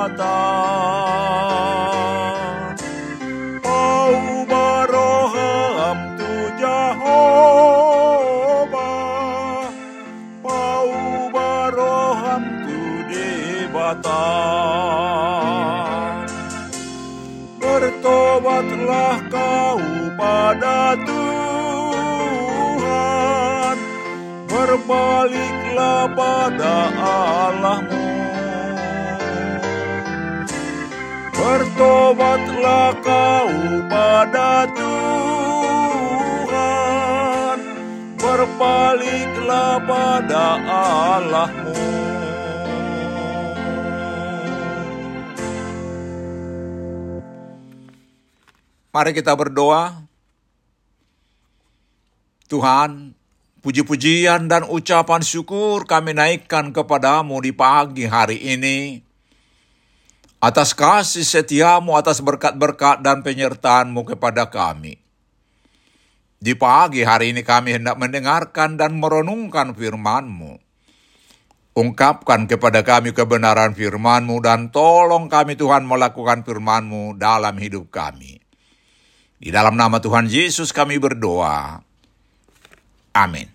Debatan 0.00 0.32
Au 3.64 4.16
baroham 4.48 6.16
tu 6.16 6.32
Jehovah 6.56 6.88
Au 10.44 10.88
baroham 11.28 12.42
tu 12.64 12.80
debatan 13.12 14.00
Bertobatlah 17.60 19.20
kau 19.28 19.80
pada 20.16 20.96
Tuhan. 21.04 21.36
Berbaliklah 24.48 26.08
pada 26.16 26.88
Allahmu 27.00 28.19
Bertobatlah 31.80 32.92
kau 33.00 33.48
pada 33.88 34.68
Tuhan 34.76 36.28
Berbaliklah 38.20 39.80
pada 39.88 40.60
Allahmu 40.60 41.72
Mari 48.92 49.16
kita 49.16 49.32
berdoa. 49.32 50.04
Tuhan, 52.52 53.16
puji-pujian 53.64 54.52
dan 54.52 54.68
ucapan 54.68 55.24
syukur 55.24 55.88
kami 55.88 56.12
naikkan 56.12 56.76
kepadamu 56.76 57.40
di 57.40 57.56
pagi 57.56 58.04
hari 58.04 58.36
ini. 58.36 59.08
Atas 60.40 60.72
kasih 60.72 61.20
setiamu, 61.20 62.00
atas 62.00 62.24
berkat-berkat 62.24 63.04
dan 63.04 63.20
penyertaanmu 63.20 64.08
kepada 64.08 64.48
kami. 64.48 64.96
Di 66.40 66.56
pagi 66.56 67.04
hari 67.04 67.36
ini 67.36 67.44
kami 67.44 67.76
hendak 67.76 68.00
mendengarkan 68.00 68.80
dan 68.80 68.96
merenungkan 68.96 69.76
firman-Mu. 69.76 70.56
Ungkapkan 71.76 72.48
kepada 72.48 72.80
kami 72.80 73.12
kebenaran 73.12 73.76
firman-Mu 73.76 74.40
dan 74.40 74.72
tolong 74.72 75.28
kami 75.28 75.60
Tuhan 75.60 75.84
melakukan 75.84 76.40
firman-Mu 76.40 77.20
dalam 77.20 77.60
hidup 77.60 77.92
kami. 77.92 78.40
Di 79.36 79.52
dalam 79.52 79.76
nama 79.76 80.00
Tuhan 80.00 80.24
Yesus 80.24 80.72
kami 80.72 80.96
berdoa. 80.96 81.84
Amin. 83.12 83.52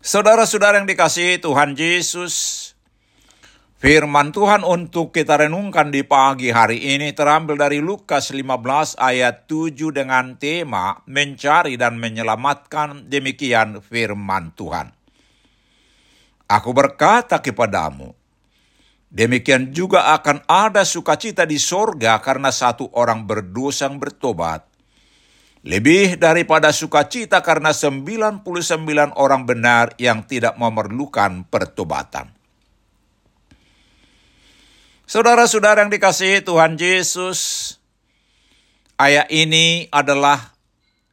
Saudara-saudara 0.00 0.80
yang 0.80 0.88
dikasihi 0.88 1.44
Tuhan 1.44 1.76
Yesus, 1.76 2.65
firman 3.86 4.34
Tuhan 4.34 4.66
untuk 4.66 5.14
kita 5.14 5.46
renungkan 5.46 5.94
di 5.94 6.02
pagi 6.02 6.50
hari 6.50 6.98
ini 6.98 7.14
terambil 7.14 7.54
dari 7.54 7.78
Lukas 7.78 8.34
15 8.34 8.98
ayat 8.98 9.46
7 9.46 9.78
dengan 9.94 10.34
tema 10.34 11.06
mencari 11.06 11.78
dan 11.78 11.94
menyelamatkan 11.94 13.06
demikian 13.06 13.78
firman 13.78 14.50
Tuhan. 14.58 14.90
Aku 16.50 16.74
berkata 16.74 17.38
kepadamu, 17.38 18.10
Demikian 19.06 19.70
juga 19.70 20.18
akan 20.18 20.42
ada 20.50 20.82
sukacita 20.82 21.46
di 21.46 21.62
sorga 21.62 22.18
karena 22.18 22.50
satu 22.50 22.90
orang 22.90 23.22
berdosa 23.22 23.86
yang 23.86 24.02
bertobat. 24.02 24.66
Lebih 25.62 26.18
daripada 26.18 26.74
sukacita 26.74 27.38
karena 27.38 27.70
99 27.70 28.42
orang 29.14 29.46
benar 29.46 29.94
yang 29.94 30.26
tidak 30.26 30.58
memerlukan 30.58 31.46
pertobatan. 31.46 32.35
Saudara-saudara 35.06 35.86
yang 35.86 35.94
dikasihi 35.94 36.42
Tuhan 36.42 36.74
Yesus, 36.74 37.78
ayat 38.98 39.30
ini 39.30 39.86
adalah 39.94 40.50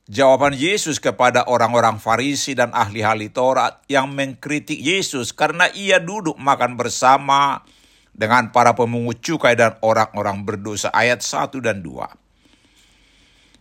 jawaban 0.10 0.58
Yesus 0.58 0.98
kepada 0.98 1.46
orang-orang 1.46 2.02
Farisi 2.02 2.58
dan 2.58 2.74
ahli-ahli 2.74 3.30
Taurat 3.30 3.86
yang 3.86 4.10
mengkritik 4.10 4.82
Yesus 4.82 5.30
karena 5.30 5.70
ia 5.78 6.02
duduk 6.02 6.34
makan 6.42 6.74
bersama 6.74 7.62
dengan 8.18 8.50
para 8.50 8.74
pemungut 8.74 9.22
cukai 9.22 9.54
dan 9.54 9.78
orang-orang 9.86 10.42
berdosa 10.42 10.90
ayat 10.90 11.22
1 11.22 11.54
dan 11.62 11.86
2. 11.86 12.23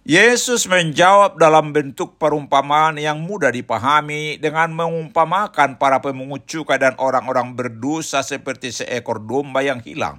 Yesus 0.02 0.66
menjawab 0.66 1.38
dalam 1.38 1.70
bentuk 1.70 2.18
perumpamaan 2.18 2.98
yang 2.98 3.22
mudah 3.22 3.54
dipahami 3.54 4.34
dengan 4.34 4.74
mengumpamakan 4.74 5.78
para 5.78 6.02
pemungut 6.02 6.42
cukai 6.42 6.74
dan 6.82 6.98
orang-orang 6.98 7.54
berdosa 7.54 8.26
seperti 8.26 8.74
seekor 8.74 9.22
domba 9.22 9.62
yang 9.62 9.78
hilang. 9.78 10.18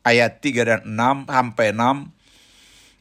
Ayat 0.00 0.40
3 0.40 0.64
dan 0.64 0.80
6 0.88 1.28
sampai 1.28 1.76
6 1.76 2.08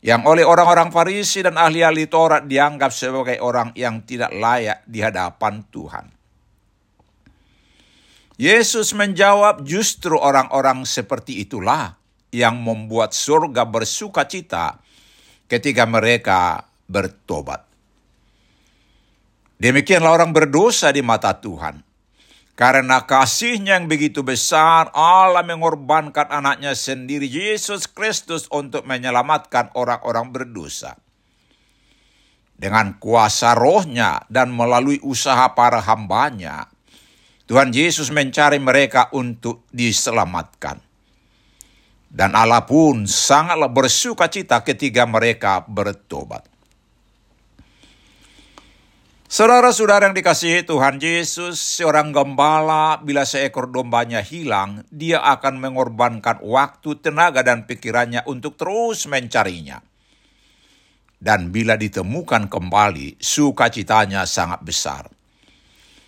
yang 0.03 0.27
oleh 0.27 0.43
orang-orang 0.43 0.91
Farisi 0.91 1.47
dan 1.47 1.55
ahli-ahli 1.55 2.11
Taurat 2.11 2.43
dianggap 2.43 2.91
sebagai 2.91 3.39
orang 3.39 3.71
yang 3.79 4.03
tidak 4.03 4.35
layak 4.35 4.83
di 4.83 4.99
hadapan 4.99 5.63
Tuhan. 5.71 6.11
Yesus 8.35 8.91
menjawab 8.91 9.63
justru 9.63 10.19
orang-orang 10.19 10.83
seperti 10.83 11.39
itulah 11.39 11.95
yang 12.35 12.59
membuat 12.59 13.15
surga 13.15 13.63
bersuka 13.63 14.27
cita 14.27 14.83
ketika 15.47 15.87
mereka 15.87 16.67
bertobat. 16.87 17.67
Demikianlah 19.57 20.13
orang 20.21 20.31
berdosa 20.35 20.93
di 20.93 21.01
mata 21.01 21.33
Tuhan. 21.33 21.81
Karena 22.57 23.05
kasihnya 23.05 23.77
yang 23.77 23.85
begitu 23.85 24.25
besar, 24.25 24.89
Allah 24.97 25.45
mengorbankan 25.45 26.25
anaknya 26.33 26.73
sendiri, 26.73 27.29
Yesus 27.29 27.85
Kristus, 27.85 28.49
untuk 28.49 28.81
menyelamatkan 28.89 29.77
orang-orang 29.77 30.33
berdosa. 30.33 30.97
Dengan 32.57 32.97
kuasa 32.97 33.53
rohnya 33.53 34.25
dan 34.25 34.49
melalui 34.49 34.97
usaha 35.05 35.53
para 35.53 35.77
hambanya, 35.85 36.65
Tuhan 37.45 37.69
Yesus 37.69 38.09
mencari 38.09 38.57
mereka 38.57 39.13
untuk 39.13 39.69
diselamatkan. 39.69 40.86
Dan 42.07 42.33
Allah 42.33 42.63
pun 42.63 43.03
sangatlah 43.03 43.67
bersuka 43.67 44.31
cita 44.31 44.63
ketika 44.63 45.03
mereka 45.03 45.67
bertobat. 45.67 46.47
Saudara-saudara 49.27 50.07
yang 50.07 50.15
dikasihi 50.15 50.63
Tuhan 50.63 51.03
Yesus, 51.03 51.59
seorang 51.59 52.15
gembala 52.15 52.95
bila 53.03 53.27
seekor 53.27 53.67
dombanya 53.67 54.23
hilang, 54.23 54.87
dia 54.87 55.19
akan 55.19 55.59
mengorbankan 55.59 56.39
waktu, 56.39 56.95
tenaga, 57.03 57.43
dan 57.43 57.67
pikirannya 57.67 58.23
untuk 58.23 58.55
terus 58.55 59.03
mencarinya. 59.03 59.83
Dan 61.19 61.51
bila 61.51 61.75
ditemukan 61.75 62.47
kembali, 62.47 63.19
sukacitanya 63.19 64.23
sangat 64.23 64.63
besar. 64.63 65.11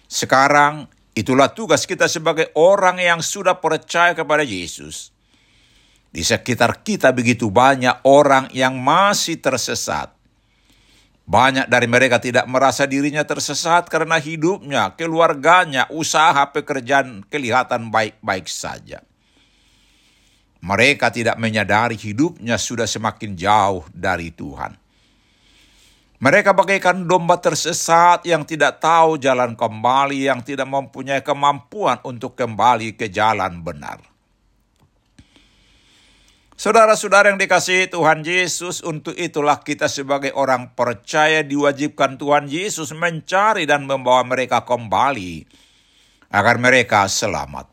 Sekarang, 0.07 0.88
itulah 1.12 1.52
tugas 1.52 1.84
kita 1.84 2.07
sebagai 2.07 2.56
orang 2.56 3.04
yang 3.04 3.19
sudah 3.19 3.60
percaya 3.60 4.16
kepada 4.16 4.48
Yesus. 4.48 5.12
Di 6.10 6.26
sekitar 6.26 6.82
kita 6.82 7.14
begitu 7.14 7.54
banyak 7.54 8.02
orang 8.02 8.50
yang 8.50 8.78
masih 8.82 9.38
tersesat. 9.38 10.10
Banyak 11.30 11.70
dari 11.70 11.86
mereka 11.86 12.18
tidak 12.18 12.50
merasa 12.50 12.90
dirinya 12.90 13.22
tersesat 13.22 13.86
karena 13.86 14.18
hidupnya, 14.18 14.98
keluarganya, 14.98 15.86
usaha, 15.94 16.50
pekerjaan 16.50 17.22
kelihatan 17.30 17.94
baik-baik 17.94 18.50
saja. 18.50 19.06
Mereka 20.66 21.14
tidak 21.14 21.38
menyadari 21.38 21.94
hidupnya 21.94 22.58
sudah 22.58 22.90
semakin 22.90 23.38
jauh 23.38 23.86
dari 23.94 24.34
Tuhan. 24.34 24.74
Mereka 26.20 26.52
bagaikan 26.52 27.08
domba 27.08 27.40
tersesat 27.40 28.28
yang 28.28 28.44
tidak 28.44 28.82
tahu 28.84 29.16
jalan 29.22 29.56
kembali, 29.56 30.28
yang 30.28 30.44
tidak 30.44 30.68
mempunyai 30.68 31.24
kemampuan 31.24 32.02
untuk 32.04 32.36
kembali 32.36 32.98
ke 32.98 33.08
jalan 33.08 33.64
benar. 33.64 34.04
Saudara-saudara 36.60 37.32
yang 37.32 37.40
dikasihi 37.40 37.88
Tuhan 37.88 38.20
Yesus, 38.20 38.84
untuk 38.84 39.16
itulah 39.16 39.64
kita 39.64 39.88
sebagai 39.88 40.36
orang 40.36 40.76
percaya 40.76 41.40
diwajibkan 41.40 42.20
Tuhan 42.20 42.52
Yesus 42.52 42.92
mencari 42.92 43.64
dan 43.64 43.88
membawa 43.88 44.28
mereka 44.28 44.68
kembali 44.68 45.48
agar 46.28 46.60
mereka 46.60 47.08
selamat. 47.08 47.64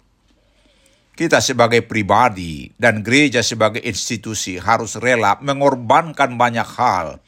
Kita 1.18 1.42
sebagai 1.42 1.82
pribadi 1.82 2.70
dan 2.78 3.02
gereja 3.02 3.42
sebagai 3.42 3.82
institusi 3.82 4.54
harus 4.54 4.94
rela 5.02 5.34
mengorbankan 5.42 6.38
banyak 6.38 6.68
hal 6.78 7.18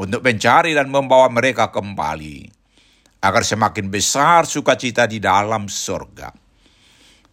untuk 0.00 0.24
mencari 0.24 0.72
dan 0.72 0.88
membawa 0.88 1.28
mereka 1.28 1.68
kembali 1.76 2.48
agar 3.20 3.44
semakin 3.44 3.92
besar 3.92 4.48
sukacita 4.48 5.04
di 5.04 5.20
dalam 5.20 5.68
surga. 5.68 6.32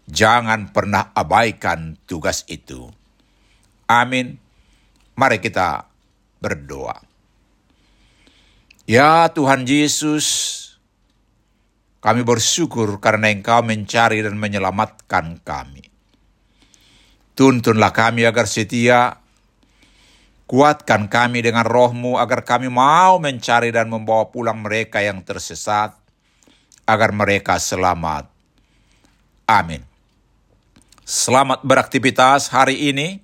Jangan 0.03 0.75
pernah 0.75 1.15
abaikan 1.15 1.95
tugas 2.03 2.43
itu. 2.51 3.02
Amin. 3.93 4.41
Mari 5.13 5.37
kita 5.37 5.85
berdoa. 6.41 6.97
Ya 8.89 9.29
Tuhan 9.29 9.69
Yesus, 9.69 10.25
kami 12.01 12.25
bersyukur 12.25 12.97
karena 12.97 13.29
Engkau 13.29 13.61
mencari 13.61 14.25
dan 14.25 14.35
menyelamatkan 14.35 15.39
kami. 15.45 15.87
Tuntunlah 17.37 17.93
kami 17.93 18.25
agar 18.25 18.49
setia, 18.49 19.23
kuatkan 20.49 21.07
kami 21.07 21.45
dengan 21.45 21.63
rohmu 21.63 22.17
agar 22.19 22.43
kami 22.43 22.67
mau 22.67 23.21
mencari 23.21 23.71
dan 23.71 23.87
membawa 23.87 24.27
pulang 24.27 24.59
mereka 24.59 24.99
yang 24.99 25.23
tersesat, 25.23 25.95
agar 26.83 27.15
mereka 27.15 27.55
selamat. 27.55 28.27
Amin. 29.47 29.85
Selamat 31.07 31.63
beraktivitas 31.63 32.51
hari 32.51 32.91
ini. 32.91 33.23